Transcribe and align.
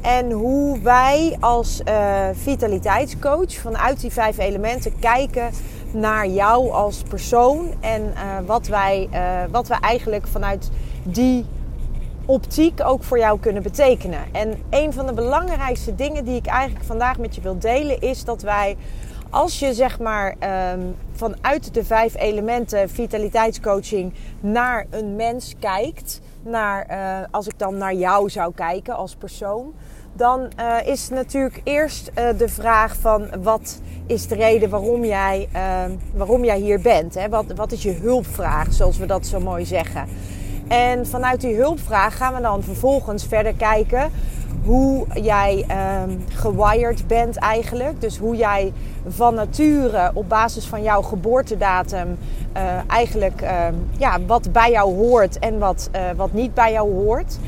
En 0.00 0.30
hoe 0.30 0.80
wij 0.80 1.36
als 1.40 1.80
uh, 1.88 2.26
vitaliteitscoach 2.32 3.52
vanuit 3.52 4.00
die 4.00 4.12
vijf 4.12 4.38
elementen 4.38 4.98
kijken 4.98 5.50
naar 5.92 6.26
jou 6.26 6.70
als 6.70 7.02
persoon. 7.08 7.68
En 7.80 8.02
uh, 8.02 8.46
wat, 8.46 8.66
wij, 8.66 9.08
uh, 9.12 9.42
wat 9.50 9.68
we 9.68 9.74
eigenlijk 9.74 10.26
vanuit 10.26 10.70
die 11.02 11.46
optiek 12.26 12.80
ook 12.84 13.02
voor 13.02 13.18
jou 13.18 13.40
kunnen 13.40 13.62
betekenen. 13.62 14.20
En 14.32 14.54
een 14.70 14.92
van 14.92 15.06
de 15.06 15.12
belangrijkste 15.12 15.94
dingen 15.94 16.24
die 16.24 16.36
ik 16.36 16.46
eigenlijk 16.46 16.84
vandaag 16.84 17.18
met 17.18 17.34
je 17.34 17.40
wil 17.40 17.58
delen 17.58 18.00
is 18.00 18.24
dat 18.24 18.42
wij, 18.42 18.76
als 19.30 19.58
je 19.58 19.74
zeg 19.74 19.98
maar 19.98 20.34
um, 20.72 20.94
vanuit 21.12 21.74
de 21.74 21.84
vijf 21.84 22.16
elementen 22.16 22.90
vitaliteitscoaching 22.90 24.12
naar 24.40 24.86
een 24.90 25.16
mens 25.16 25.54
kijkt, 25.58 26.20
naar, 26.46 26.86
uh, 26.90 27.26
als 27.30 27.46
ik 27.46 27.58
dan 27.58 27.76
naar 27.76 27.94
jou 27.94 28.30
zou 28.30 28.52
kijken 28.54 28.96
als 28.96 29.14
persoon, 29.14 29.74
dan 30.12 30.48
uh, 30.60 30.76
is 30.86 31.08
natuurlijk 31.08 31.60
eerst 31.64 32.10
uh, 32.18 32.28
de 32.38 32.48
vraag 32.48 32.96
van 32.96 33.42
wat 33.42 33.80
is 34.06 34.28
de 34.28 34.34
reden 34.34 34.70
waarom 34.70 35.04
jij, 35.04 35.48
waarom 36.14 36.44
jij 36.44 36.58
hier 36.58 36.80
bent? 36.80 37.14
Hè? 37.14 37.28
Wat, 37.28 37.44
wat 37.54 37.72
is 37.72 37.82
je 37.82 37.92
hulpvraag, 37.92 38.72
zoals 38.72 38.98
we 38.98 39.06
dat 39.06 39.26
zo 39.26 39.40
mooi 39.40 39.64
zeggen? 39.64 40.08
En 40.68 41.06
vanuit 41.06 41.40
die 41.40 41.54
hulpvraag 41.54 42.16
gaan 42.16 42.34
we 42.34 42.40
dan 42.40 42.62
vervolgens 42.62 43.26
verder 43.26 43.54
kijken 43.54 44.10
hoe 44.64 45.06
jij 45.14 45.66
um, 46.04 46.24
gewired 46.28 47.06
bent 47.06 47.36
eigenlijk. 47.36 48.00
Dus 48.00 48.18
hoe 48.18 48.36
jij 48.36 48.72
van 49.08 49.34
nature 49.34 50.10
op 50.14 50.28
basis 50.28 50.66
van 50.66 50.82
jouw 50.82 51.02
geboortedatum 51.02 52.18
uh, 52.56 52.62
eigenlijk 52.86 53.42
uh, 53.42 53.66
ja, 53.96 54.20
wat 54.26 54.52
bij 54.52 54.70
jou 54.70 54.94
hoort 54.94 55.38
en 55.38 55.58
wat, 55.58 55.90
uh, 55.94 56.00
wat 56.16 56.32
niet 56.32 56.54
bij 56.54 56.72
jou 56.72 56.92
hoort. 56.92 57.38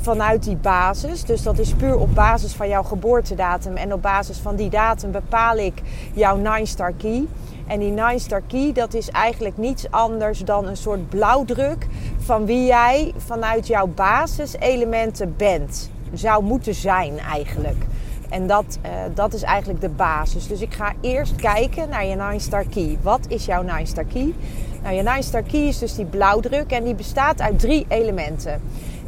Vanuit 0.00 0.42
die 0.42 0.56
basis. 0.56 1.24
Dus 1.24 1.42
dat 1.42 1.58
is 1.58 1.74
puur 1.74 1.98
op 1.98 2.14
basis 2.14 2.52
van 2.52 2.68
jouw 2.68 2.82
geboortedatum. 2.82 3.76
En 3.76 3.92
op 3.92 4.02
basis 4.02 4.38
van 4.38 4.56
die 4.56 4.70
datum 4.70 5.10
bepaal 5.10 5.56
ik 5.56 5.82
jouw 6.12 6.36
nine 6.36 6.66
star 6.66 6.92
key. 6.92 7.26
En 7.66 7.78
die 7.78 7.90
Nine 7.90 8.18
Star 8.18 8.42
Key, 8.46 8.72
dat 8.72 8.94
is 8.94 9.10
eigenlijk 9.10 9.56
niets 9.56 9.90
anders 9.90 10.38
dan 10.38 10.66
een 10.66 10.76
soort 10.76 11.08
blauwdruk 11.08 11.86
van 12.18 12.46
wie 12.46 12.66
jij 12.66 13.12
vanuit 13.16 13.66
jouw 13.66 13.86
basiselementen 13.86 15.34
bent. 15.36 15.90
Zou 16.18 16.44
moeten 16.44 16.74
zijn 16.74 17.18
eigenlijk. 17.18 17.84
En 18.28 18.46
dat, 18.46 18.78
uh, 18.86 18.90
dat 19.14 19.34
is 19.34 19.42
eigenlijk 19.42 19.80
de 19.80 19.88
basis. 19.88 20.46
Dus 20.46 20.60
ik 20.60 20.74
ga 20.74 20.92
eerst 21.00 21.36
kijken 21.36 21.88
naar 21.88 22.06
je 22.06 22.14
Nine 22.14 22.38
Star 22.38 22.64
Key. 22.64 22.98
Wat 23.02 23.20
is 23.28 23.44
jouw 23.44 23.62
Nine 23.62 23.86
Star 23.86 24.04
Key? 24.04 24.34
Nou, 24.82 24.94
je 24.94 25.02
Nine 25.02 25.22
Star 25.22 25.42
Key 25.42 25.60
is 25.60 25.78
dus 25.78 25.94
die 25.94 26.04
blauwdruk 26.04 26.70
en 26.70 26.84
die 26.84 26.94
bestaat 26.94 27.40
uit 27.40 27.58
drie 27.58 27.84
elementen. 27.88 28.60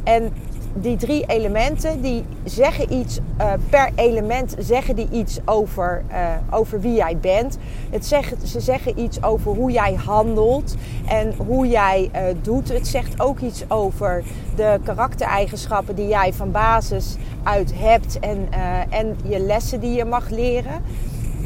En 0.03 0.33
die 0.81 0.97
drie 0.97 1.25
elementen 1.27 2.01
die 2.01 2.25
zeggen 2.43 2.93
iets, 2.93 3.19
uh, 3.39 3.53
per 3.69 3.89
element 3.95 4.55
zeggen 4.59 4.95
die 4.95 5.07
iets 5.11 5.39
over, 5.45 6.03
uh, 6.11 6.17
over 6.49 6.81
wie 6.81 6.93
jij 6.93 7.17
bent. 7.17 7.57
Het 7.89 8.05
zegt, 8.05 8.47
ze 8.47 8.59
zeggen 8.59 8.99
iets 8.99 9.23
over 9.23 9.51
hoe 9.55 9.71
jij 9.71 9.93
handelt 9.93 10.75
en 11.07 11.33
hoe 11.47 11.67
jij 11.67 12.09
uh, 12.13 12.21
doet. 12.41 12.69
Het 12.69 12.87
zegt 12.87 13.21
ook 13.21 13.39
iets 13.39 13.63
over 13.67 14.23
de 14.55 14.79
karaktereigenschappen 14.83 15.95
die 15.95 16.07
jij 16.07 16.33
van 16.33 16.51
basis 16.51 17.15
uit 17.43 17.71
hebt 17.75 18.19
en, 18.19 18.47
en 18.89 19.17
je 19.23 19.39
lessen 19.39 19.79
die 19.79 19.93
je 19.93 20.05
mag 20.05 20.29
leren. 20.29 20.81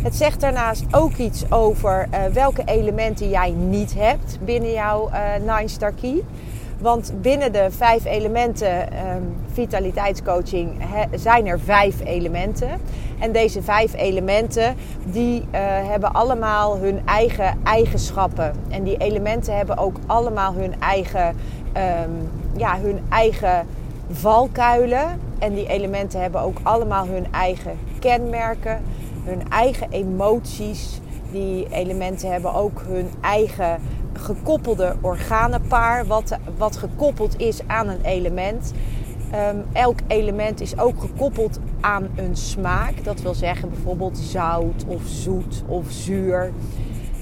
Het 0.03 0.15
zegt 0.15 0.39
daarnaast 0.39 0.83
ook 0.91 1.15
iets 1.15 1.51
over 1.51 2.09
welke 2.33 2.61
elementen 2.65 3.29
jij 3.29 3.51
niet 3.51 3.93
hebt 3.93 4.37
binnen 4.41 4.71
jouw 4.71 5.09
Nine 5.39 5.67
Star 5.67 5.91
Key. 5.91 6.23
Want 6.79 7.13
binnen 7.21 7.51
de 7.51 7.67
vijf 7.69 8.05
elementen 8.05 8.81
um, 8.81 9.35
vitaliteitscoaching 9.53 10.71
zijn 11.15 11.47
er 11.47 11.59
vijf 11.59 11.95
elementen. 12.03 12.69
En 13.19 13.31
deze 13.31 13.61
vijf 13.61 13.93
elementen 13.93 14.75
die 15.03 15.39
uh, 15.39 15.45
hebben 15.89 16.13
allemaal 16.13 16.77
hun 16.77 17.01
eigen 17.05 17.57
eigenschappen. 17.63 18.53
En 18.69 18.83
die 18.83 18.97
elementen 18.97 19.57
hebben 19.57 19.77
ook 19.77 19.95
allemaal 20.05 20.53
hun 20.53 20.73
eigen, 20.79 21.27
um, 21.27 22.29
ja, 22.57 22.79
hun 22.79 22.99
eigen 23.09 23.67
valkuilen. 24.11 25.19
En 25.39 25.53
die 25.53 25.67
elementen 25.67 26.21
hebben 26.21 26.41
ook 26.41 26.57
allemaal 26.63 27.07
hun 27.07 27.25
eigen 27.31 27.79
kenmerken, 27.99 28.81
hun 29.23 29.49
eigen 29.49 29.87
emoties. 29.91 31.01
Die 31.33 31.67
elementen 31.71 32.31
hebben 32.31 32.53
ook 32.53 32.81
hun 32.87 33.09
eigen 33.21 33.79
gekoppelde 34.13 34.95
organenpaar, 35.01 36.05
wat, 36.05 36.37
wat 36.57 36.77
gekoppeld 36.77 37.39
is 37.39 37.67
aan 37.67 37.87
een 37.87 38.01
element. 38.01 38.73
Um, 39.51 39.63
elk 39.71 39.99
element 40.07 40.61
is 40.61 40.79
ook 40.79 40.99
gekoppeld 40.99 41.59
aan 41.81 42.09
een 42.15 42.35
smaak. 42.35 43.03
Dat 43.03 43.21
wil 43.21 43.33
zeggen 43.33 43.69
bijvoorbeeld 43.69 44.17
zout 44.17 44.85
of 44.87 45.01
zoet 45.05 45.63
of 45.67 45.85
zuur. 45.89 46.51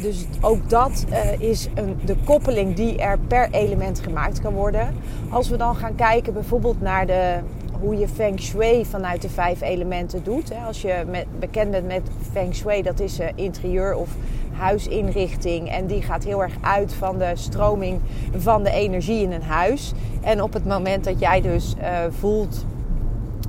Dus 0.01 0.25
ook 0.41 0.69
dat 0.69 1.05
uh, 1.09 1.49
is 1.49 1.67
een, 1.73 1.99
de 2.05 2.15
koppeling 2.25 2.75
die 2.75 2.97
er 2.97 3.19
per 3.19 3.47
element 3.51 3.99
gemaakt 3.99 4.41
kan 4.41 4.53
worden. 4.53 4.95
Als 5.29 5.49
we 5.49 5.57
dan 5.57 5.75
gaan 5.75 5.95
kijken 5.95 6.33
bijvoorbeeld 6.33 6.81
naar 6.81 7.05
de, 7.05 7.39
hoe 7.81 7.97
je 7.97 8.07
Feng 8.07 8.39
Shui 8.39 8.85
vanuit 8.85 9.21
de 9.21 9.29
vijf 9.29 9.61
elementen 9.61 10.23
doet. 10.23 10.51
Als 10.67 10.81
je 10.81 11.25
bekend 11.39 11.71
bent 11.71 11.87
met 11.87 12.01
Feng 12.31 12.55
Shui, 12.55 12.81
dat 12.81 12.99
is 12.99 13.19
uh, 13.19 13.27
interieur 13.35 13.95
of 13.95 14.09
huisinrichting. 14.51 15.69
En 15.69 15.87
die 15.87 16.01
gaat 16.01 16.23
heel 16.23 16.41
erg 16.41 16.53
uit 16.61 16.93
van 16.93 17.17
de 17.17 17.31
stroming 17.33 17.99
van 18.37 18.63
de 18.63 18.71
energie 18.71 19.21
in 19.21 19.31
een 19.31 19.43
huis. 19.43 19.93
En 20.21 20.41
op 20.41 20.53
het 20.53 20.65
moment 20.65 21.03
dat 21.03 21.19
jij 21.19 21.41
dus 21.41 21.75
uh, 21.79 21.87
voelt 22.09 22.65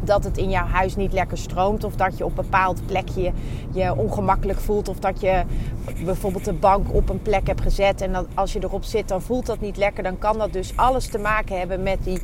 dat 0.04 0.25
het 0.25 0.38
in 0.38 0.50
jouw 0.50 0.66
huis 0.66 0.97
niet 0.97 1.12
lekker 1.12 1.38
stroomt. 1.38 1.84
Of 1.84 1.97
dat 1.97 2.19
je 2.19 2.25
op 2.25 2.38
een 2.38 2.44
bepaald 2.44 2.87
plekje 2.87 3.32
je 3.72 3.97
ongemakkelijk 3.97 4.60
voelt. 4.60 4.88
Of 4.88 4.99
dat 4.99 5.20
je 5.20 5.43
bijvoorbeeld 6.04 6.44
de 6.44 6.53
bank 6.53 6.94
op 6.94 7.09
een 7.09 7.22
plek 7.22 7.47
hebt 7.47 7.60
gezet. 7.60 8.00
En 8.00 8.12
dat 8.12 8.26
als 8.34 8.53
je 8.53 8.60
erop 8.62 8.84
zit, 8.84 9.09
dan 9.09 9.22
voelt 9.22 9.47
dat 9.47 9.60
niet 9.60 9.76
lekker. 9.76 10.03
Dan 10.03 10.19
kan 10.19 10.38
dat 10.38 10.53
dus 10.53 10.72
alles 10.76 11.06
te 11.06 11.19
maken 11.19 11.59
hebben 11.59 11.82
met 11.82 11.99
die, 12.04 12.20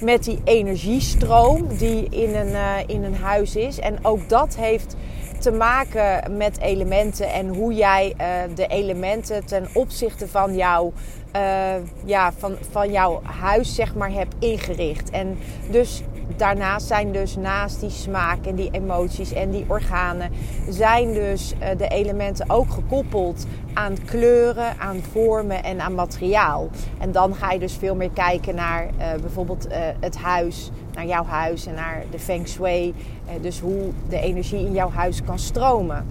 met 0.00 0.24
die 0.24 0.38
energiestroom 0.44 1.66
die 1.76 2.08
in 2.10 2.34
een, 2.34 2.48
uh, 2.48 2.76
in 2.86 3.04
een 3.04 3.16
huis 3.16 3.56
is. 3.56 3.78
En 3.78 3.98
ook 4.02 4.28
dat 4.28 4.56
heeft 4.56 4.96
te 5.38 5.50
maken 5.50 6.36
met 6.36 6.60
elementen 6.60 7.32
en 7.32 7.48
hoe 7.48 7.74
jij 7.74 8.14
uh, 8.20 8.26
de 8.54 8.66
elementen 8.66 9.44
ten 9.44 9.68
opzichte 9.72 10.28
van 10.28 10.56
jouw, 10.56 10.92
uh, 11.36 11.74
ja, 12.04 12.32
van, 12.38 12.56
van 12.70 12.92
jouw 12.92 13.20
huis 13.22 13.74
zeg 13.74 13.94
maar 13.94 14.12
hebt 14.12 14.34
ingericht. 14.38 15.10
En 15.10 15.38
dus 15.70 16.02
daarnaast 16.40 16.86
zijn 16.86 17.12
dus 17.12 17.36
naast 17.36 17.80
die 17.80 17.90
smaak 17.90 18.46
en 18.46 18.54
die 18.54 18.70
emoties 18.72 19.32
en 19.32 19.50
die 19.50 19.64
organen, 19.68 20.30
zijn 20.68 21.12
dus 21.12 21.52
uh, 21.52 21.68
de 21.78 21.88
elementen 21.88 22.50
ook 22.50 22.70
gekoppeld 22.70 23.46
aan 23.74 23.94
kleuren, 24.04 24.78
aan 24.78 25.00
vormen 25.12 25.64
en 25.64 25.80
aan 25.80 25.94
materiaal. 25.94 26.68
En 26.98 27.12
dan 27.12 27.34
ga 27.34 27.52
je 27.52 27.58
dus 27.58 27.74
veel 27.74 27.94
meer 27.94 28.10
kijken 28.10 28.54
naar 28.54 28.90
bijvoorbeeld 29.20 29.66
het 30.00 30.16
huis 30.16 30.70
naar 30.94 31.06
jouw 31.06 31.24
huis 31.24 31.66
en 31.66 31.74
naar 31.74 32.04
de 32.10 32.18
feng 32.18 32.48
shui. 32.48 32.94
dus 33.40 33.60
hoe 33.60 33.90
de 34.08 34.20
energie 34.20 34.66
in 34.66 34.72
jouw 34.72 34.90
huis 34.90 35.22
kan 35.24 35.38
stromen. 35.38 36.06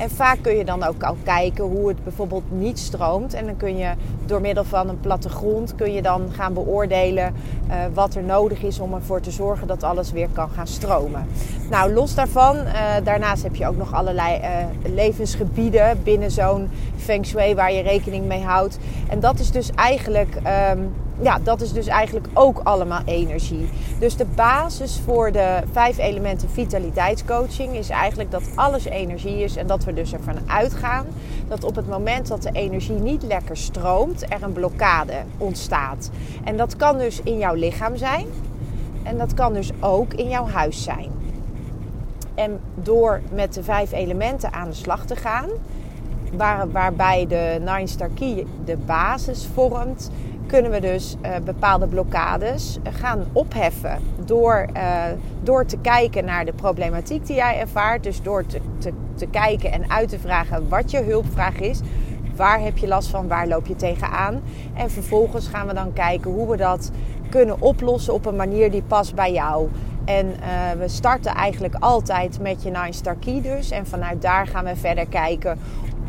En 0.00 0.10
vaak 0.10 0.38
kun 0.42 0.56
je 0.56 0.64
dan 0.64 0.82
ook 0.82 1.02
al 1.02 1.16
kijken 1.22 1.64
hoe 1.64 1.88
het 1.88 2.04
bijvoorbeeld 2.04 2.50
niet 2.50 2.78
stroomt. 2.78 3.34
En 3.34 3.46
dan 3.46 3.56
kun 3.56 3.76
je 3.76 3.92
door 4.30 4.40
middel 4.40 4.64
van 4.64 4.88
een 4.88 5.00
plattegrond 5.00 5.74
kun 5.74 5.92
je 5.92 6.02
dan 6.02 6.28
gaan 6.32 6.54
beoordelen 6.54 7.34
uh, 7.68 7.74
wat 7.94 8.14
er 8.14 8.22
nodig 8.22 8.62
is 8.62 8.78
om 8.80 8.94
ervoor 8.94 9.20
te 9.20 9.30
zorgen 9.30 9.66
dat 9.66 9.82
alles 9.82 10.12
weer 10.12 10.28
kan 10.32 10.50
gaan 10.50 10.66
stromen. 10.66 11.26
Nou, 11.70 11.92
los 11.92 12.14
daarvan, 12.14 12.56
uh, 12.56 12.72
daarnaast 13.04 13.42
heb 13.42 13.54
je 13.54 13.66
ook 13.66 13.76
nog 13.76 13.94
allerlei 13.94 14.40
uh, 14.40 14.94
levensgebieden 14.94 16.02
binnen 16.02 16.30
zo'n 16.30 16.70
feng 16.96 17.26
shui 17.26 17.54
waar 17.54 17.72
je 17.72 17.82
rekening 17.82 18.26
mee 18.26 18.42
houdt. 18.42 18.78
En 19.08 19.20
dat 19.20 19.38
is 19.38 19.50
dus 19.50 19.70
eigenlijk 19.74 20.34
um, 20.74 20.92
ja, 21.22 21.38
dat 21.42 21.60
is 21.60 21.72
dus 21.72 21.86
eigenlijk 21.86 22.26
ook 22.32 22.60
allemaal 22.62 23.02
energie. 23.04 23.68
Dus 23.98 24.16
de 24.16 24.26
basis 24.34 25.00
voor 25.04 25.32
de 25.32 25.60
vijf 25.72 25.98
elementen 25.98 26.50
vitaliteitscoaching 26.50 27.74
is 27.76 27.88
eigenlijk 27.88 28.30
dat 28.30 28.42
alles 28.54 28.84
energie 28.84 29.42
is 29.42 29.56
en 29.56 29.66
dat 29.66 29.84
we 29.84 29.94
dus 29.94 30.12
ervan 30.12 30.38
uitgaan 30.46 31.06
dat 31.48 31.64
op 31.64 31.76
het 31.76 31.88
moment 31.88 32.28
dat 32.28 32.42
de 32.42 32.50
energie 32.52 32.98
niet 32.98 33.22
lekker 33.22 33.56
stroomt, 33.56 34.22
er 34.22 34.42
een 34.42 34.52
blokkade 34.52 35.22
ontstaat. 35.38 36.10
En 36.44 36.56
dat 36.56 36.76
kan 36.76 36.98
dus 36.98 37.20
in 37.22 37.38
jouw 37.38 37.54
lichaam 37.54 37.96
zijn 37.96 38.26
en 39.02 39.18
dat 39.18 39.34
kan 39.34 39.52
dus 39.52 39.70
ook 39.80 40.14
in 40.14 40.28
jouw 40.28 40.46
huis 40.46 40.82
zijn. 40.82 41.10
En 42.34 42.60
door 42.74 43.20
met 43.32 43.54
de 43.54 43.62
vijf 43.62 43.92
elementen 43.92 44.52
aan 44.52 44.68
de 44.68 44.74
slag 44.74 45.04
te 45.04 45.16
gaan, 45.16 45.48
waar, 46.32 46.70
waarbij 46.70 47.26
de 47.26 47.56
Nine 47.58 47.86
Star 47.86 48.10
Key 48.14 48.46
de 48.64 48.76
basis 48.76 49.48
vormt 49.54 50.10
kunnen 50.50 50.70
we 50.70 50.80
dus 50.80 51.16
uh, 51.22 51.36
bepaalde 51.44 51.86
blokkades 51.86 52.78
eh, 52.82 52.94
gaan 52.94 53.24
opheffen. 53.32 53.98
Door, 54.24 54.66
uh, 54.76 55.02
door 55.42 55.66
te 55.66 55.78
kijken 55.78 56.24
naar 56.24 56.44
de 56.44 56.52
problematiek 56.52 57.26
die 57.26 57.36
jij 57.36 57.58
ervaart. 57.58 58.02
Dus 58.02 58.22
door 58.22 58.46
te, 58.46 58.60
te, 59.16 59.26
kijken 59.30 59.72
en 59.72 59.90
uit 59.90 60.08
te 60.08 60.18
vragen 60.18 60.68
wat 60.68 60.90
je 60.90 61.02
hulpvraag 61.02 61.58
is. 61.58 61.80
Waar 62.36 62.60
heb 62.60 62.78
je 62.78 62.88
last 62.88 63.08
van? 63.08 63.28
Waar 63.28 63.48
loop 63.48 63.66
je 63.66 63.76
tegenaan? 63.76 64.40
En 64.74 64.90
vervolgens 64.90 65.46
gaan 65.46 65.66
we 65.66 65.74
dan 65.74 65.92
kijken 65.92 66.30
hoe 66.30 66.50
we 66.50 66.56
dat 66.56 66.90
kunnen 67.28 67.60
oplossen 67.60 68.14
op 68.14 68.26
een 68.26 68.36
manier 68.36 68.70
die 68.70 68.82
past 68.82 69.14
bij 69.14 69.32
jou. 69.32 69.68
En 70.04 70.34
we 70.78 70.88
starten 70.88 71.34
eigenlijk 71.34 71.74
altijd 71.78 72.40
met 72.40 72.62
je 72.62 72.70
Nine 72.70 72.92
Star 72.92 73.16
Key 73.16 73.42
dus. 73.42 73.70
En 73.70 73.86
vanuit 73.86 74.22
daar 74.22 74.46
gaan 74.46 74.64
we 74.64 74.76
verder 74.76 75.06
kijken 75.06 75.58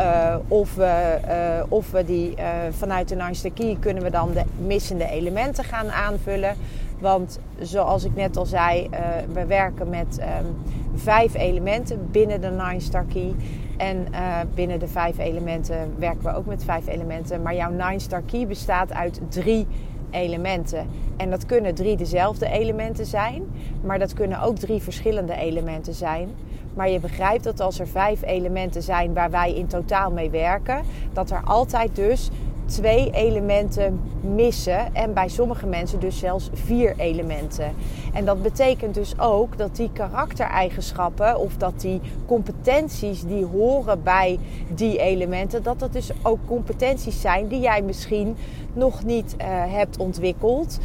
uh, 0.01 0.35
of, 0.47 0.75
we, 0.75 1.17
uh, 1.27 1.63
of 1.69 1.91
we 1.91 2.05
die 2.05 2.35
uh, 2.37 2.45
vanuit 2.69 3.07
de 3.07 3.51
Key 3.53 3.77
kunnen 3.79 4.03
we 4.03 4.09
dan 4.09 4.31
de 4.33 4.43
missende 4.65 5.09
elementen 5.09 5.63
gaan 5.63 5.91
aanvullen. 5.91 6.55
Want 6.99 7.39
zoals 7.59 8.03
ik 8.03 8.15
net 8.15 8.37
al 8.37 8.45
zei, 8.45 8.89
we 9.33 9.45
werken 9.45 9.89
met 9.89 10.19
um, 10.19 10.55
vijf 10.95 11.33
elementen 11.33 12.07
binnen 12.11 12.41
de 12.41 12.49
Nine 12.49 12.79
Star 12.79 13.05
Key. 13.13 13.33
En 13.77 14.07
binnen 14.55 14.79
de 14.79 14.87
vijf 14.87 15.17
elementen 15.17 15.93
werken 15.97 16.23
we 16.23 16.35
ook 16.35 16.45
met 16.45 16.63
vijf 16.63 16.87
elementen. 16.87 17.41
Maar 17.41 17.55
jouw 17.55 17.71
Nine 17.71 17.99
Star 17.99 18.21
Key 18.21 18.47
bestaat 18.47 18.93
uit 18.93 19.21
drie 19.29 19.67
elementen. 20.11 20.87
En 21.17 21.29
dat 21.29 21.45
kunnen 21.45 21.75
drie 21.75 21.97
dezelfde 21.97 22.49
elementen 22.49 23.05
zijn, 23.05 23.43
maar 23.83 23.99
dat 23.99 24.13
kunnen 24.13 24.41
ook 24.41 24.57
drie 24.57 24.81
verschillende 24.81 25.35
elementen 25.35 25.93
zijn. 25.93 26.29
Maar 26.73 26.89
je 26.89 26.99
begrijpt 26.99 27.43
dat 27.43 27.59
als 27.59 27.79
er 27.79 27.87
vijf 27.87 28.21
elementen 28.21 28.83
zijn 28.83 29.13
waar 29.13 29.31
wij 29.31 29.55
in 29.55 29.67
totaal 29.67 30.11
mee 30.11 30.29
werken, 30.29 30.81
dat 31.13 31.31
er 31.31 31.41
altijd 31.43 31.95
dus 31.95 32.29
twee 32.71 33.09
elementen 33.11 34.01
missen. 34.35 34.95
En 34.95 35.13
bij 35.13 35.27
sommige 35.27 35.65
mensen 35.65 35.99
dus 35.99 36.19
zelfs 36.19 36.49
vier 36.53 36.93
elementen. 36.97 37.73
En 38.13 38.25
dat 38.25 38.41
betekent 38.41 38.93
dus 38.93 39.19
ook 39.19 39.57
dat 39.57 39.75
die 39.75 39.89
karaktereigenschappen 39.93 41.39
of 41.39 41.57
dat 41.57 41.81
die 41.81 42.01
competenties 42.25 43.21
die 43.23 43.45
horen 43.45 44.03
bij 44.03 44.39
die 44.75 44.97
elementen, 44.97 45.63
dat 45.63 45.79
dat 45.79 45.93
dus 45.93 46.11
ook 46.21 46.39
competenties 46.45 47.21
zijn 47.21 47.47
die 47.47 47.59
jij 47.59 47.81
misschien 47.81 48.35
nog 48.73 49.03
niet 49.03 49.35
uh, 49.37 49.45
hebt 49.47 49.97
ontwikkeld. 49.97 50.79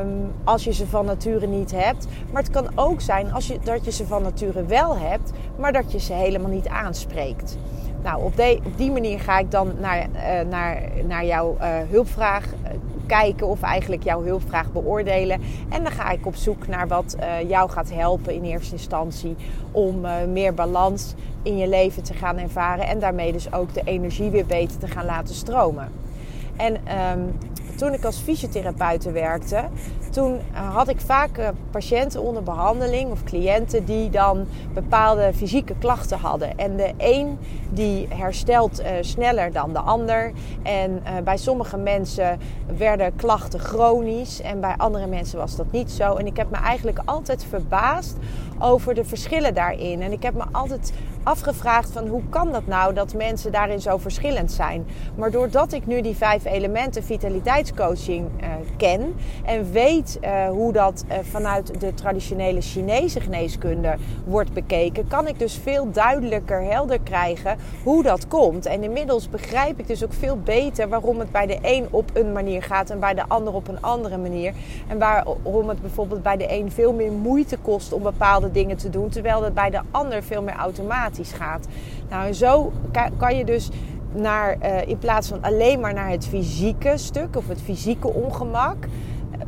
Um, 0.00 0.32
als 0.44 0.64
je 0.64 0.72
ze 0.72 0.86
van 0.86 1.04
nature 1.04 1.46
niet 1.46 1.72
hebt. 1.72 2.06
Maar 2.32 2.42
het 2.42 2.50
kan 2.50 2.68
ook 2.74 3.00
zijn 3.00 3.32
als 3.32 3.46
je, 3.46 3.58
dat 3.64 3.84
je 3.84 3.90
ze 3.90 4.06
van 4.06 4.22
nature 4.22 4.64
wel 4.64 4.96
hebt, 4.96 5.32
maar 5.56 5.72
dat 5.72 5.92
je 5.92 6.00
ze 6.00 6.12
helemaal 6.12 6.50
niet 6.50 6.68
aanspreekt. 6.68 7.56
Nou, 8.04 8.22
op, 8.22 8.32
die 8.76 8.90
manier 8.90 9.20
ga 9.20 9.38
ik 9.38 9.50
dan 9.50 9.72
naar, 9.80 10.06
uh, 10.14 10.50
naar, 10.50 10.82
naar 11.06 11.24
jouw 11.24 11.56
uh, 11.60 11.66
hulpvraag 11.90 12.44
kijken 13.06 13.46
of 13.46 13.62
eigenlijk 13.62 14.02
jouw 14.02 14.22
hulpvraag 14.22 14.72
beoordelen. 14.72 15.40
En 15.68 15.82
dan 15.82 15.92
ga 15.92 16.10
ik 16.10 16.26
op 16.26 16.34
zoek 16.34 16.66
naar 16.66 16.88
wat 16.88 17.16
jou 17.48 17.70
gaat 17.70 17.90
helpen 17.90 18.34
in 18.34 18.44
eerste 18.44 18.72
instantie 18.72 19.36
om 19.70 20.00
meer 20.32 20.54
balans 20.54 21.14
in 21.42 21.56
je 21.56 21.68
leven 21.68 22.02
te 22.02 22.14
gaan 22.14 22.38
ervaren 22.38 22.86
en 22.86 22.98
daarmee 22.98 23.32
dus 23.32 23.52
ook 23.52 23.74
de 23.74 23.82
energie 23.84 24.30
weer 24.30 24.46
beter 24.46 24.78
te 24.78 24.88
gaan 24.88 25.04
laten 25.04 25.34
stromen. 25.34 25.88
En 26.56 26.74
um, 26.74 27.32
toen 27.84 27.92
ik 27.92 28.04
als 28.04 28.18
fysiotherapeute 28.18 29.12
werkte, 29.12 29.64
toen 30.10 30.40
eh, 30.52 30.74
had 30.74 30.88
ik 30.88 31.00
vaak 31.00 31.38
eh, 31.38 31.48
patiënten 31.70 32.22
onder 32.22 32.42
behandeling 32.42 33.10
of 33.10 33.24
cliënten 33.24 33.84
die 33.84 34.10
dan 34.10 34.46
bepaalde 34.74 35.32
fysieke 35.34 35.74
klachten 35.78 36.18
hadden. 36.18 36.58
En 36.58 36.76
de 36.76 36.92
een 36.98 37.38
die 37.70 38.08
herstelt 38.08 38.80
uh, 38.80 38.86
sneller 39.00 39.52
dan 39.52 39.72
de 39.72 39.78
ander. 39.78 40.32
En 40.62 41.02
bij 41.24 41.36
sommige 41.36 41.76
mensen 41.76 42.38
werden 42.76 43.16
klachten 43.16 43.60
chronisch 43.60 44.40
en 44.40 44.60
bij 44.60 44.74
andere 44.76 45.06
mensen 45.06 45.38
was 45.38 45.56
dat 45.56 45.66
niet 45.70 45.90
zo. 45.90 46.14
En 46.14 46.26
ik 46.26 46.36
heb 46.36 46.50
me 46.50 46.56
eigenlijk 46.56 46.98
altijd 47.04 47.44
verbaasd 47.48 48.16
over 48.58 48.94
de 48.94 49.04
verschillen 49.04 49.54
daarin. 49.54 50.02
En 50.02 50.12
ik 50.12 50.22
heb 50.22 50.34
me 50.34 50.44
altijd 50.52 50.92
afgevraagd 51.22 51.90
van 51.90 52.06
hoe 52.06 52.22
kan 52.28 52.52
dat 52.52 52.66
nou 52.66 52.94
dat 52.94 53.14
mensen 53.14 53.52
daarin 53.52 53.80
zo 53.80 53.96
verschillend 53.96 54.52
zijn. 54.52 54.86
Maar 55.14 55.30
doordat 55.30 55.72
ik 55.72 55.86
nu 55.86 56.00
die 56.00 56.16
vijf 56.16 56.44
elementen 56.44 57.02
vitaliteitscoaching 57.74 58.30
uh, 58.40 58.48
ken 58.76 59.14
en 59.44 59.72
weet 59.72 60.18
uh, 60.22 60.48
hoe 60.48 60.72
dat 60.72 61.04
uh, 61.08 61.14
vanuit 61.22 61.80
de 61.80 61.94
traditionele 61.94 62.60
Chinese 62.60 63.20
geneeskunde 63.20 63.94
wordt 64.26 64.52
bekeken, 64.52 65.08
kan 65.08 65.28
ik 65.28 65.38
dus 65.38 65.60
veel 65.62 65.90
duidelijker 65.90 66.62
helder 66.62 67.00
krijgen 67.00 67.56
hoe 67.82 68.02
dat 68.02 68.28
komt. 68.28 68.66
En 68.66 68.82
inmiddels 68.82 69.28
begrijp 69.28 69.78
ik 69.78 69.86
dus 69.86 70.04
ook 70.04 70.12
veel 70.12 70.38
beter 70.38 70.88
waarom 70.88 71.18
het 71.18 71.30
bij 71.30 71.46
de 71.46 71.58
een 71.62 71.86
op 71.90 72.10
een 72.12 72.32
manier 72.32 72.62
gaat 72.62 72.90
en 72.90 73.00
bij 73.00 73.14
de 73.14 73.24
ander 73.28 73.54
op 73.54 73.68
een 73.68 73.82
andere 73.82 74.18
manier. 74.18 74.52
En 74.88 74.98
waarom 74.98 75.68
het 75.68 75.80
bijvoorbeeld 75.80 76.22
bij 76.22 76.36
de 76.36 76.52
een 76.52 76.70
veel 76.70 76.92
meer 76.92 77.12
moeite 77.12 77.56
kost 77.56 77.92
om 77.92 78.02
bepaalde 78.02 78.50
dingen 78.50 78.76
te 78.76 78.90
doen, 78.90 79.08
terwijl 79.08 79.42
het 79.42 79.54
bij 79.54 79.70
de 79.70 79.80
ander 79.90 80.22
veel 80.22 80.42
meer 80.42 80.56
automatisch 80.56 81.32
gaat. 81.32 81.66
Nou, 82.10 82.26
en 82.26 82.34
zo 82.34 82.72
kan 83.16 83.36
je 83.36 83.44
dus 83.44 83.70
naar, 84.14 84.56
uh, 84.62 84.86
in 84.86 84.98
plaats 84.98 85.28
van 85.28 85.42
alleen 85.42 85.80
maar 85.80 85.94
naar 85.94 86.10
het 86.10 86.26
fysieke 86.26 86.92
stuk 86.96 87.36
of 87.36 87.48
het 87.48 87.62
fysieke 87.62 88.08
ongemak, 88.08 88.86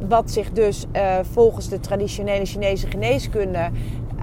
wat 0.08 0.30
zich 0.30 0.52
dus 0.52 0.86
uh, 0.92 1.16
volgens 1.32 1.68
de 1.68 1.80
traditionele 1.80 2.44
Chinese 2.44 2.86
geneeskunde 2.86 3.70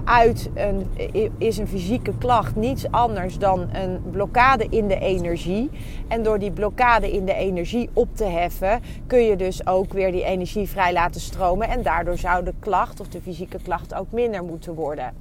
uit 0.04 0.50
een, 0.54 0.90
is 1.38 1.58
een 1.58 1.68
fysieke 1.68 2.12
klacht 2.18 2.56
niets 2.56 2.90
anders 2.90 3.38
dan 3.38 3.68
een 3.72 4.02
blokkade 4.10 4.66
in 4.70 4.88
de 4.88 4.98
energie. 4.98 5.70
En 6.08 6.22
door 6.22 6.38
die 6.38 6.50
blokkade 6.50 7.12
in 7.12 7.24
de 7.24 7.34
energie 7.34 7.90
op 7.92 8.16
te 8.16 8.24
heffen, 8.24 8.80
kun 9.06 9.22
je 9.22 9.36
dus 9.36 9.66
ook 9.66 9.92
weer 9.92 10.12
die 10.12 10.24
energie 10.24 10.68
vrij 10.68 10.92
laten 10.92 11.20
stromen. 11.20 11.68
En 11.68 11.82
daardoor 11.82 12.18
zou 12.18 12.44
de 12.44 12.54
klacht 12.58 13.00
of 13.00 13.08
de 13.08 13.20
fysieke 13.20 13.58
klacht 13.62 13.94
ook 13.94 14.12
minder 14.12 14.44
moeten 14.44 14.74
worden. 14.74 15.14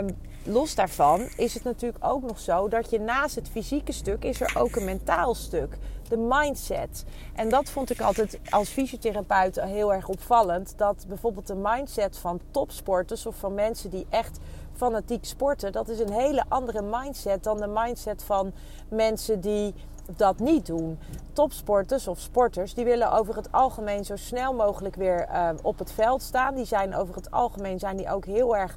Um, 0.00 0.06
los 0.44 0.74
daarvan 0.74 1.28
is 1.36 1.54
het 1.54 1.64
natuurlijk 1.64 2.04
ook 2.04 2.22
nog 2.22 2.40
zo 2.40 2.68
dat 2.68 2.90
je 2.90 3.00
naast 3.00 3.34
het 3.34 3.48
fysieke 3.48 3.92
stuk 3.92 4.24
is 4.24 4.40
er 4.40 4.54
ook 4.58 4.76
een 4.76 4.84
mentaal 4.84 5.34
stuk. 5.34 5.78
De 6.08 6.16
mindset. 6.16 7.04
En 7.34 7.48
dat 7.48 7.70
vond 7.70 7.90
ik 7.90 8.00
altijd 8.00 8.38
als 8.50 8.68
fysiotherapeut 8.68 9.60
heel 9.60 9.92
erg 9.94 10.08
opvallend. 10.08 10.74
Dat 10.76 11.04
bijvoorbeeld 11.08 11.46
de 11.46 11.54
mindset 11.54 12.18
van 12.18 12.40
topsporters 12.50 13.26
of 13.26 13.36
van 13.36 13.54
mensen 13.54 13.90
die 13.90 14.06
echt 14.08 14.38
fanatiek 14.72 15.24
sporten, 15.24 15.72
dat 15.72 15.88
is 15.88 15.98
een 15.98 16.12
hele 16.12 16.44
andere 16.48 16.82
mindset 16.82 17.44
dan 17.44 17.56
de 17.56 17.66
mindset 17.66 18.22
van 18.22 18.52
mensen 18.88 19.40
die 19.40 19.74
dat 20.16 20.38
niet 20.38 20.66
doen. 20.66 20.98
Topsporters 21.32 22.08
of 22.08 22.18
sporters, 22.18 22.74
die 22.74 22.84
willen 22.84 23.12
over 23.12 23.36
het 23.36 23.52
algemeen 23.52 24.04
zo 24.04 24.16
snel 24.16 24.54
mogelijk 24.54 24.94
weer 24.94 25.28
uh, 25.28 25.50
op 25.62 25.78
het 25.78 25.92
veld 25.92 26.22
staan. 26.22 26.54
Die 26.54 26.64
zijn 26.64 26.96
over 26.96 27.14
het 27.14 27.30
algemeen 27.30 27.78
zijn 27.78 27.96
die 27.96 28.10
ook 28.10 28.24
heel 28.24 28.56
erg 28.56 28.74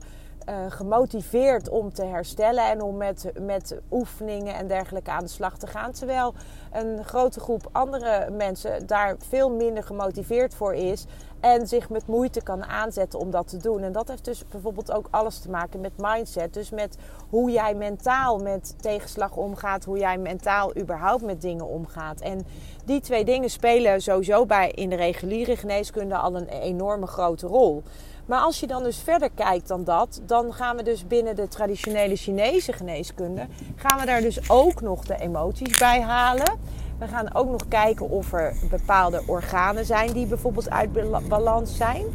uh, 0.50 0.56
gemotiveerd 0.70 1.70
om 1.70 1.94
te 1.94 2.06
herstellen 2.06 2.70
en 2.70 2.82
om 2.82 2.98
met, 2.98 3.32
met 3.40 3.80
oefeningen 3.92 4.56
en 4.56 4.68
dergelijke 4.68 5.12
aan 5.12 5.24
de 5.24 5.30
slag 5.30 5.58
te 5.58 5.68
gaan. 5.68 5.92
Terwijl 5.92 6.34
een 6.72 7.04
grote 7.04 7.40
groep 7.40 7.70
andere 7.72 8.30
mensen 8.32 8.88
daar 8.88 9.16
veel 9.30 9.50
minder 9.50 9.84
gemotiveerd 9.84 10.56
voor 10.56 10.74
is 10.74 11.06
En 11.40 11.68
zich 11.68 11.90
met 11.90 12.08
moeite 12.08 12.42
kan 12.42 12.66
aanzetten 12.66 13.20
om 13.20 13.32
dat 13.32 13.48
te 13.48 13.58
doen. 13.58 13.82
En 13.82 13.92
dat 13.92 14.08
heeft 14.08 14.25
dus 14.25 14.44
bijvoorbeeld 14.48 14.92
ook 14.92 15.08
alles 15.10 15.40
te 15.40 15.50
maken 15.50 15.82
met 15.82 15.92
mindset. 15.98 16.54
Dus 16.54 16.70
met 16.70 16.98
hoe 17.30 17.52
jij 17.52 17.75
mentaal 17.75 18.38
met 18.38 18.75
tegenslag 18.82 19.36
omgaat. 19.36 19.86
Hoe 19.86 19.98
jij 19.98 20.18
mentaal 20.18 20.78
überhaupt 20.78 21.24
met 21.24 21.42
dingen 21.42 21.66
omgaat. 21.66 22.22
En 22.22 22.46
die 22.86 23.02
twee 23.02 23.25
dingen 23.25 23.50
spelen 23.50 24.02
sowieso 24.02 24.46
bij 24.46 24.72
in 24.72 24.90
de 24.90 24.96
reguliere 24.96 25.56
geneeskunde 25.56 26.16
al 26.16 26.36
een 26.36 26.48
enorme 26.48 27.08
grote 27.08 27.48
rol. 27.48 27.84
Maar 28.25 28.39
als 28.39 28.60
je 28.60 28.67
dan 28.67 28.84
dus 28.84 28.98
verder 28.98 29.29
kijkt 29.29 29.67
dan 29.67 29.84
dat, 29.84 30.22
dan 30.25 30.53
gaan 30.53 30.75
we 30.75 30.84
dus 30.84 31.08
binnen 31.08 31.36
de 31.36 31.48
traditionele 31.48 32.15
Chinese 32.15 32.74
geneeskunde, 32.74 33.48
gaan 33.75 34.00
we 34.00 34.05
daar 34.05 34.22
dus 34.22 34.50
ook 34.50 34.82
nog 34.82 35.05
de 35.05 35.20
emoties 35.20 35.77
bij 35.77 36.01
halen. 36.01 36.58
We 37.00 37.08
gaan 37.08 37.36
ook 37.36 37.50
nog 37.50 37.67
kijken 37.67 38.10
of 38.10 38.34
er 38.34 38.55
bepaalde 38.70 39.24
organen 39.27 39.86
zijn 39.86 40.13
die 40.13 40.25
bijvoorbeeld 40.25 40.70
uit 40.70 41.27
balans 41.27 41.77
zijn. 41.77 42.05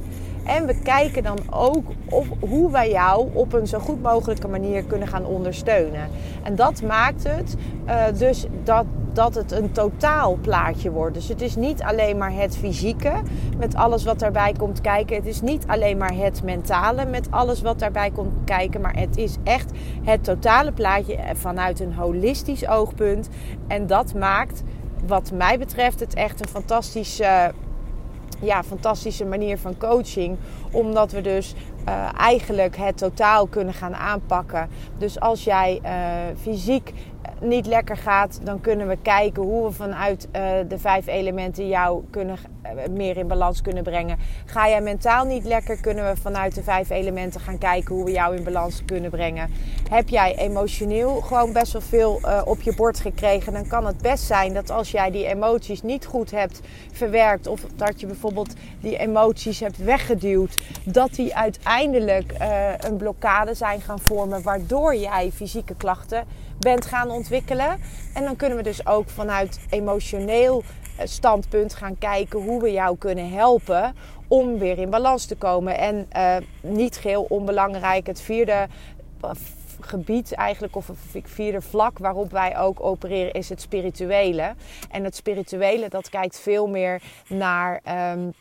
En 0.50 0.66
we 0.66 0.80
kijken 0.82 1.22
dan 1.22 1.38
ook 1.50 1.84
of, 2.08 2.26
hoe 2.40 2.70
wij 2.70 2.90
jou 2.90 3.28
op 3.32 3.52
een 3.52 3.66
zo 3.66 3.78
goed 3.78 4.02
mogelijke 4.02 4.48
manier 4.48 4.84
kunnen 4.84 5.08
gaan 5.08 5.26
ondersteunen. 5.26 6.08
En 6.42 6.54
dat 6.54 6.82
maakt 6.82 7.28
het 7.28 7.56
uh, 7.86 8.04
dus 8.18 8.46
dat, 8.64 8.84
dat 9.12 9.34
het 9.34 9.52
een 9.52 9.72
totaalplaatje 9.72 10.90
wordt. 10.90 11.14
Dus 11.14 11.28
het 11.28 11.40
is 11.40 11.56
niet 11.56 11.82
alleen 11.82 12.16
maar 12.16 12.32
het 12.32 12.56
fysieke 12.56 13.12
met 13.58 13.74
alles 13.74 14.04
wat 14.04 14.18
daarbij 14.18 14.52
komt 14.58 14.80
kijken. 14.80 15.16
Het 15.16 15.26
is 15.26 15.40
niet 15.40 15.64
alleen 15.66 15.96
maar 15.96 16.14
het 16.14 16.42
mentale 16.42 17.04
met 17.04 17.30
alles 17.30 17.62
wat 17.62 17.78
daarbij 17.78 18.10
komt 18.10 18.34
kijken. 18.44 18.80
Maar 18.80 18.96
het 18.96 19.16
is 19.16 19.36
echt 19.44 19.70
het 20.02 20.24
totale 20.24 20.72
plaatje 20.72 21.18
vanuit 21.34 21.80
een 21.80 21.94
holistisch 21.94 22.68
oogpunt. 22.68 23.28
En 23.68 23.86
dat 23.86 24.14
maakt, 24.14 24.62
wat 25.06 25.32
mij 25.32 25.58
betreft, 25.58 26.00
het 26.00 26.14
echt 26.14 26.40
een 26.40 26.48
fantastische 26.48 27.52
ja, 28.40 28.62
fantastische 28.62 29.24
manier 29.24 29.58
van 29.58 29.76
coaching. 29.78 30.36
Omdat 30.72 31.12
we 31.12 31.20
dus 31.20 31.54
uh, 31.88 32.08
eigenlijk 32.16 32.76
het 32.76 32.96
totaal 32.96 33.46
kunnen 33.46 33.74
gaan 33.74 33.94
aanpakken. 33.94 34.68
Dus 34.98 35.20
als 35.20 35.44
jij 35.44 35.80
uh, 35.84 35.90
fysiek 36.40 36.92
niet 37.40 37.66
lekker 37.66 37.96
gaat, 37.96 38.40
dan 38.42 38.60
kunnen 38.60 38.88
we 38.88 38.96
kijken 39.02 39.42
hoe 39.42 39.66
we 39.66 39.72
vanuit 39.72 40.28
uh, 40.36 40.42
de 40.68 40.78
vijf 40.78 41.06
elementen 41.06 41.68
jou 41.68 42.04
kunnen, 42.10 42.36
uh, 42.64 42.70
meer 42.90 43.16
in 43.16 43.26
balans 43.26 43.62
kunnen 43.62 43.82
brengen. 43.82 44.18
Ga 44.44 44.68
jij 44.68 44.80
mentaal 44.80 45.24
niet 45.24 45.44
lekker, 45.44 45.80
kunnen 45.80 46.08
we 46.08 46.20
vanuit 46.20 46.54
de 46.54 46.62
vijf 46.62 46.90
elementen 46.90 47.40
gaan 47.40 47.58
kijken 47.58 47.94
hoe 47.94 48.04
we 48.04 48.10
jou 48.10 48.36
in 48.36 48.44
balans 48.44 48.84
kunnen 48.84 49.10
brengen. 49.10 49.50
Heb 49.90 50.08
jij 50.08 50.36
emotioneel 50.36 51.20
gewoon 51.20 51.52
best 51.52 51.72
wel 51.72 51.82
veel 51.82 52.20
uh, 52.24 52.42
op 52.44 52.60
je 52.60 52.74
bord 52.74 53.00
gekregen, 53.00 53.52
dan 53.52 53.66
kan 53.66 53.86
het 53.86 53.98
best 53.98 54.24
zijn 54.24 54.54
dat 54.54 54.70
als 54.70 54.90
jij 54.90 55.10
die 55.10 55.26
emoties 55.26 55.82
niet 55.82 56.06
goed 56.06 56.30
hebt 56.30 56.60
verwerkt, 56.92 57.46
of 57.46 57.60
dat 57.76 58.00
je 58.00 58.06
bijvoorbeeld 58.06 58.54
die 58.80 58.98
emoties 58.98 59.60
hebt 59.60 59.76
weggeduwd, 59.76 60.58
dat 60.84 61.14
die 61.14 61.36
uiteindelijk 61.36 62.34
een 62.78 62.96
blokkade 62.96 63.54
zijn 63.54 63.80
gaan 63.80 63.98
vormen, 63.98 64.42
waardoor 64.42 64.96
jij 64.96 65.30
fysieke 65.34 65.74
klachten 65.74 66.24
bent 66.60 66.86
gaan 66.86 67.10
ontwikkelen. 67.10 67.80
En 68.14 68.24
dan 68.24 68.36
kunnen 68.36 68.56
we 68.56 68.64
dus 68.64 68.86
ook 68.86 69.08
vanuit 69.08 69.60
emotioneel 69.70 70.62
eh, 70.96 71.06
standpunt 71.06 71.74
gaan 71.74 71.98
kijken 71.98 72.40
hoe 72.40 72.62
we 72.62 72.72
jou 72.72 72.98
kunnen 72.98 73.30
helpen 73.30 73.94
om 74.28 74.58
weer 74.58 74.78
in 74.78 74.90
balans 74.90 75.26
te 75.26 75.36
komen. 75.36 75.78
En 75.78 76.08
uh, 76.16 76.36
niet 76.60 76.96
geheel 76.96 77.26
onbelangrijk, 77.28 78.06
het 78.06 78.20
vierde 78.20 78.66
eh, 79.20 79.30
gebied 79.80 80.32
eigenlijk, 80.32 80.76
of 80.76 80.86
het 80.86 80.96
vierde 81.24 81.60
vlak 81.60 81.98
waarop 81.98 82.30
wij 82.30 82.58
ook 82.58 82.82
opereren, 82.82 83.32
is 83.32 83.48
het 83.48 83.60
spirituele. 83.60 84.54
En 84.90 85.04
het 85.04 85.16
spirituele, 85.16 85.88
dat 85.88 86.08
kijkt 86.08 86.40
veel 86.40 86.66
meer 86.68 87.02
naar. 87.28 87.80
Um, 88.12 88.32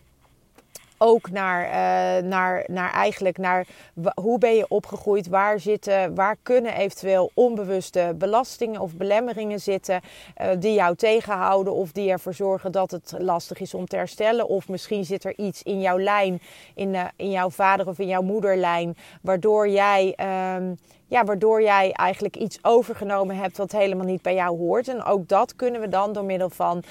ook 1.01 1.31
naar, 1.31 1.65
uh, 1.65 2.27
naar, 2.27 2.63
naar 2.67 2.91
eigenlijk 2.91 3.37
naar 3.37 3.67
hoe 4.13 4.37
ben 4.37 4.55
je 4.55 4.67
opgegroeid, 4.67 5.27
waar 5.27 5.59
zitten, 5.59 6.15
waar 6.15 6.35
kunnen 6.43 6.73
eventueel 6.73 7.31
onbewuste 7.33 8.15
belastingen 8.17 8.81
of 8.81 8.95
belemmeringen 8.95 9.59
zitten 9.59 10.01
uh, 10.41 10.47
die 10.59 10.73
jou 10.73 10.95
tegenhouden 10.95 11.73
of 11.73 11.91
die 11.91 12.11
ervoor 12.11 12.33
zorgen 12.33 12.71
dat 12.71 12.91
het 12.91 13.13
lastig 13.17 13.59
is 13.59 13.73
om 13.73 13.85
te 13.85 13.95
herstellen. 13.95 14.47
Of 14.47 14.67
misschien 14.67 15.05
zit 15.05 15.23
er 15.23 15.37
iets 15.37 15.63
in 15.63 15.81
jouw 15.81 15.99
lijn, 15.99 16.41
in, 16.75 16.93
uh, 16.93 17.05
in 17.15 17.31
jouw 17.31 17.49
vader 17.49 17.87
of 17.87 17.99
in 17.99 18.07
jouw 18.07 18.21
moederlijn, 18.21 18.97
waardoor 19.21 19.69
jij. 19.69 20.15
Um, 20.55 20.77
ja, 21.09 21.23
waardoor 21.23 21.61
jij 21.61 21.91
eigenlijk 21.91 22.37
iets 22.37 22.59
overgenomen 22.61 23.35
hebt 23.35 23.57
wat 23.57 23.71
helemaal 23.71 24.05
niet 24.05 24.21
bij 24.21 24.33
jou 24.33 24.57
hoort. 24.57 24.87
En 24.87 25.03
ook 25.03 25.27
dat 25.27 25.55
kunnen 25.55 25.81
we 25.81 25.87
dan 25.87 26.13
door 26.13 26.23
middel 26.23 26.49
van 26.49 26.77
uh, 26.77 26.83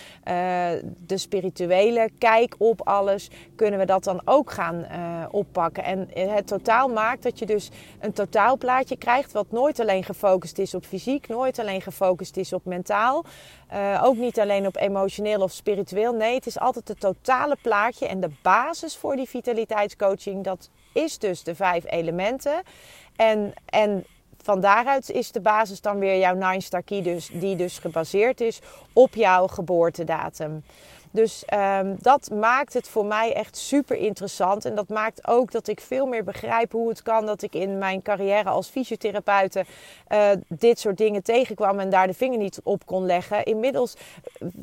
de 1.07 1.19
spirituele 1.19 2.11
kijk 2.19 2.55
op 2.59 2.87
alles, 2.87 3.31
kunnen 3.57 3.79
we 3.79 3.87
dat 3.87 4.05
dan 4.05 4.21
ook 4.25 4.51
gaan 4.51 4.77
uh, 4.77 5.25
oppakken. 5.31 5.85
En 5.85 6.09
het 6.15 6.47
totaal 6.47 6.89
maakt 6.89 7.23
dat 7.23 7.39
je 7.39 7.47
dus 7.47 7.71
een 8.01 8.13
totaalplaatje 8.13 8.97
krijgt, 8.97 9.33
wat 9.33 9.51
nooit 9.51 9.81
alleen 9.81 10.05
gefocust 10.05 10.59
is 10.59 10.75
op 10.75 10.85
fysiek, 10.85 11.29
nooit 11.29 11.59
alleen 11.59 11.81
gefocust 11.83 12.37
is 12.37 12.53
op 12.53 12.65
mentaal. 12.65 13.25
Ook 14.03 14.17
niet 14.17 14.41
alleen 14.41 14.67
op 14.67 14.77
emotioneel 14.77 15.41
of 15.41 15.53
spiritueel. 15.53 16.13
Nee, 16.13 16.35
het 16.35 16.47
is 16.47 16.59
altijd 16.59 16.89
het 16.89 17.01
totale 17.01 17.57
plaatje. 17.63 18.07
En 18.07 18.21
de 18.21 18.31
basis 18.43 18.97
voor 18.97 19.17
die 19.17 19.29
vitaliteitscoaching, 19.29 20.45
dat 20.45 20.71
is 20.93 21.19
dus 21.19 21.43
de 21.43 21.55
vijf 21.55 21.85
elementen. 21.91 22.63
En, 23.19 23.55
en 23.65 24.05
van 24.43 24.61
daaruit 24.61 25.11
is 25.11 25.33
de 25.33 25.41
basis 25.41 25.81
dan 25.81 25.99
weer 25.99 26.19
jouw 26.19 26.35
Nine 26.35 26.61
Star 26.61 26.83
Key, 26.83 27.03
dus, 27.03 27.31
die 27.33 27.57
dus 27.57 27.79
gebaseerd 27.79 28.41
is 28.41 28.61
op 28.93 29.15
jouw 29.15 29.47
geboortedatum. 29.47 30.63
Dus 31.11 31.45
um, 31.55 31.97
dat 31.99 32.31
maakt 32.31 32.75
het 32.75 32.89
voor 32.89 33.05
mij 33.05 33.35
echt 33.35 33.57
super 33.57 33.97
interessant. 33.97 34.65
En 34.65 34.75
dat 34.75 34.89
maakt 34.89 35.27
ook 35.27 35.53
dat 35.53 35.69
ik 35.69 35.81
veel 35.81 36.07
meer 36.07 36.25
begrijp 36.25 36.73
hoe 36.73 36.89
het 36.89 37.03
kan 37.03 37.27
dat 37.27 37.43
ik 37.43 37.55
in 37.55 37.79
mijn 37.79 38.03
carrière 38.03 38.49
als 38.49 38.69
fysiotherapeute 38.69 39.65
uh, 40.09 40.31
dit 40.49 40.79
soort 40.79 40.97
dingen 40.97 41.23
tegenkwam 41.23 41.79
en 41.79 41.91
daar 41.91 42.07
de 42.07 42.15
vinger 42.15 42.39
niet 42.39 42.61
op 42.63 42.87
kon 42.87 43.07
leggen. 43.07 43.45
Inmiddels 43.45 43.97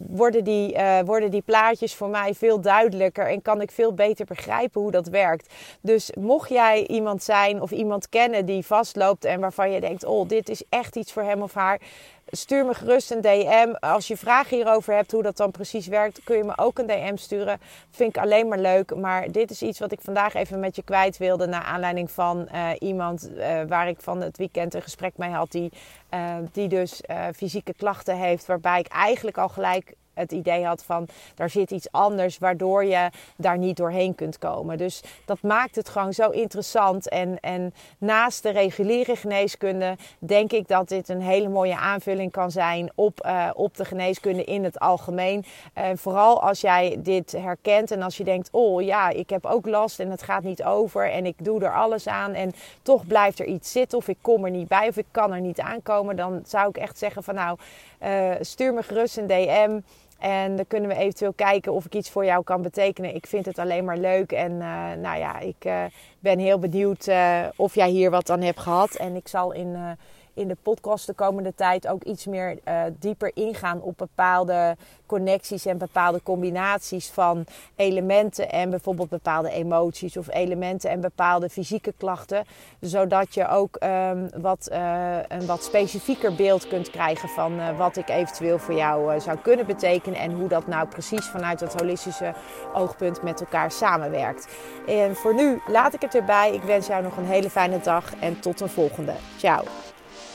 worden 0.07 0.43
die, 0.43 0.73
uh, 0.73 0.99
worden 1.05 1.31
die 1.31 1.41
plaatjes 1.41 1.95
voor 1.95 2.09
mij 2.09 2.33
veel 2.33 2.61
duidelijker 2.61 3.27
en 3.27 3.41
kan 3.41 3.61
ik 3.61 3.71
veel 3.71 3.93
beter 3.93 4.25
begrijpen 4.25 4.81
hoe 4.81 4.91
dat 4.91 5.07
werkt. 5.07 5.53
Dus 5.81 6.11
mocht 6.19 6.49
jij 6.49 6.87
iemand 6.87 7.23
zijn 7.23 7.61
of 7.61 7.71
iemand 7.71 8.09
kennen 8.09 8.45
die 8.45 8.65
vastloopt 8.65 9.25
en 9.25 9.39
waarvan 9.39 9.71
je 9.71 9.79
denkt: 9.79 10.05
oh, 10.05 10.27
dit 10.27 10.49
is 10.49 10.63
echt 10.69 10.95
iets 10.95 11.11
voor 11.11 11.23
hem 11.23 11.41
of 11.41 11.53
haar 11.53 11.79
stuur 12.25 12.65
me 12.65 12.74
gerust 12.74 13.12
een 13.12 13.22
DM. 13.22 13.74
Als 13.79 14.08
je 14.08 14.17
vragen 14.17 14.58
hierover 14.58 14.94
hebt 14.94 15.12
hoe 15.12 15.24
dat 15.24 15.38
dan 15.38 15.51
precies 15.51 15.88
werkt, 15.88 16.24
kun 16.24 16.38
je 16.38 16.44
me 16.44 16.58
ook 16.58 16.79
een 16.79 16.88
DM 16.88 17.15
sturen. 17.15 17.60
Vind 17.91 18.15
ik 18.15 18.22
alleen 18.22 18.48
maar 18.48 18.60
leuk. 18.60 18.96
Maar 18.96 19.32
dit 19.32 19.51
is 19.51 19.62
iets 19.62 19.79
wat 19.79 19.91
ik 19.91 20.01
vandaag 20.01 20.34
even 20.34 20.60
met 20.60 20.75
je 20.75 20.84
kwijt 20.84 21.17
wilde. 21.17 21.46
Naar 21.46 21.63
aanleiding 21.63 22.12
van 22.12 22.48
uh, 22.53 22.70
iemand 22.79 23.29
uh, 23.29 23.62
waar 23.67 23.88
ik 23.88 24.01
van 24.01 24.22
het 24.22 24.38
weekend 24.38 24.74
een 24.74 24.82
gesprek 24.82 25.17
mee 25.17 25.29
had. 25.29 25.51
Die, 25.51 25.72
uh, 26.13 26.36
die 26.51 26.67
dus 26.67 27.01
fysieke 27.36 27.74
klachten 27.74 28.17
heeft. 28.17 28.46
Waarbij 28.46 28.79
ik 28.79 28.88
eigenlijk 28.88 29.38
al 29.38 29.50
gelijk 29.50 29.94
het 30.15 30.31
idee 30.31 30.65
had 30.65 30.84
van 30.84 31.07
daar 31.36 31.50
zit 31.50 31.72
iets 31.72 31.91
anders 31.91 32.38
waardoor 32.38 32.86
je 32.86 33.10
daar 33.38 33.57
niet 33.57 33.77
doorheen 33.77 34.15
kunt 34.15 34.38
komen. 34.38 34.77
Dus 34.77 35.03
dat 35.25 35.41
maakt 35.41 35.75
het 35.75 35.89
gewoon 35.89 36.13
zo 36.13 36.29
interessant. 36.29 37.10
En, 37.10 37.39
en 37.39 37.74
naast 37.98 38.43
de 38.43 38.50
reguliere 38.50 39.15
geneeskunde 39.15 39.95
denk 40.19 40.51
ik 40.51 40.67
dat 40.67 40.88
dit 40.88 41.10
een 41.10 41.22
hele 41.22 41.50
mooie 41.50 41.77
aanvulling 41.77 42.31
kan 42.31 42.51
zijn 42.51 42.91
op, 42.95 43.25
uh, 43.25 43.50
op 43.53 43.77
de 43.77 43.86
geneeskunde 43.86 44.43
in 44.43 44.63
het 44.63 44.79
algemeen. 44.79 45.45
Uh, 45.77 45.86
vooral 45.95 46.41
als 46.41 46.62
jij 46.62 46.98
dit 47.00 47.31
herkent 47.31 47.91
en 47.91 48.01
als 48.01 48.17
je 48.17 48.24
denkt, 48.24 48.50
oh 48.51 48.81
ja, 48.81 49.10
ik 49.10 49.29
heb 49.29 49.45
ook 49.45 49.65
last 49.65 50.00
en 50.00 50.12
het 50.12 50.24
gaat 50.24 50.43
niet 50.43 50.63
over 50.63 51.12
en 51.12 51.25
ik 51.25 51.36
doe 51.38 51.63
er 51.63 51.74
alles 51.74 52.07
aan 52.07 52.34
en 52.34 52.53
toch 52.81 53.07
blijft 53.07 53.39
er 53.39 53.45
iets 53.45 53.72
zitten 53.72 53.98
of 53.98 54.07
ik 54.07 54.17
kom 54.22 54.45
er 54.45 54.51
niet 54.51 54.67
bij 54.67 54.88
of 54.88 54.98
ik 54.98 55.05
kan 55.12 55.34
er 55.34 55.41
niet 55.41 55.60
aankomen, 55.60 56.15
dan 56.15 56.41
zou 56.45 56.69
ik 56.69 56.77
echt 56.77 56.98
zeggen 56.98 57.24
van 57.24 57.36
nou, 57.36 57.57
uh, 58.03 58.31
stuur 58.41 58.74
me 58.74 58.84
gerust 58.84 59.17
een 59.17 59.27
DM. 59.27 59.79
En 60.19 60.55
dan 60.55 60.67
kunnen 60.67 60.89
we 60.89 60.95
eventueel 60.95 61.34
kijken 61.34 61.74
of 61.74 61.86
ik 61.86 61.95
iets 61.95 62.10
voor 62.10 62.25
jou 62.25 62.43
kan 62.43 62.62
betekenen. 62.62 63.15
Ik 63.15 63.27
vind 63.27 63.45
het 63.45 63.60
alleen 63.60 63.86
maar 63.86 63.98
leuk. 63.98 64.31
En 64.31 64.51
uh, 64.51 64.91
nou 65.01 65.17
ja, 65.17 65.39
ik 65.39 65.65
uh, 65.65 65.84
ben 66.19 66.39
heel 66.39 66.60
benieuwd 66.60 67.07
uh, 67.07 67.45
of 67.55 67.75
jij 67.75 67.89
hier 67.89 68.10
wat 68.10 68.29
aan 68.29 68.41
hebt 68.41 68.60
gehad. 68.60 68.95
En 68.95 69.15
ik 69.15 69.27
zal 69.27 69.51
in 69.51 69.98
in 70.36 70.48
de 70.48 70.58
podcast 70.62 71.06
de 71.06 71.13
komende 71.13 71.56
tijd 71.56 71.88
ook 71.88 72.04
iets 72.04 72.25
meer 72.25 72.60
uh, 72.68 72.82
dieper 73.00 73.32
ingaan 73.34 73.82
op 73.82 73.98
bepaalde 73.98 74.75
connecties 75.06 75.65
en 75.65 75.77
bepaalde 75.77 76.24
combinaties 76.24 77.10
van 77.10 77.46
elementen 77.75 78.51
en 78.51 78.70
bijvoorbeeld 78.70 79.10
bepaalde 79.10 79.50
emoties 79.50 80.18
of 80.18 80.34
elementen 80.34 80.89
en 80.89 81.01
bepaalde 81.01 81.50
fysieke 81.50 81.94
klachten. 81.98 82.46
Zodat 82.80 83.34
je 83.34 83.48
ook 83.48 83.77
um, 83.84 84.30
wat, 84.42 84.70
uh, 84.72 85.18
een 85.27 85.46
wat 85.46 85.63
specifieker 85.63 86.36
beeld 86.36 86.68
kunt 86.68 86.89
krijgen 86.89 87.30
van 87.30 87.60
uh, 87.60 87.77
wat 87.77 87.98
ik 87.98 88.10
eventueel 88.10 88.60
voor 88.60 88.75
jou 88.75 89.20
zou 89.20 89.38
kunnen 89.38 89.65
betekenen 89.65 90.20
en 90.20 90.32
hoe 90.32 90.48
dat 90.48 90.68
nou 90.68 90.88
precies 90.88 91.25
vanuit 91.25 91.60
het 91.60 91.74
holistische 91.74 92.34
oogpunt 92.74 93.22
met 93.22 93.39
elkaar 93.39 93.72
samenwerkt. 93.72 94.48
En 94.88 95.15
voor 95.15 95.36
nu 95.36 95.62
laat 95.68 95.94
ik 95.94 96.01
het 96.01 96.15
erbij. 96.15 96.54
Ik 96.54 96.62
wens 96.62 96.88
jou 96.88 97.04
nog 97.04 97.18
een 97.18 97.25
hele 97.25 97.50
fijne 97.50 97.80
dag 97.80 98.15
en 98.20 98.39
tot 98.39 98.62
een 98.62 98.70
volgende. 98.70 99.13
Ciao. 99.38 99.63